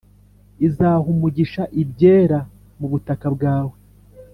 Izaha 0.67 1.05
umugisha 1.13 1.63
ibyera 1.81 2.39
mu 2.79 2.87
butaka 2.91 3.27
bwawe, 3.35 3.75